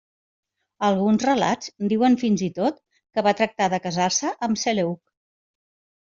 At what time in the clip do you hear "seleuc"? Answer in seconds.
4.63-4.99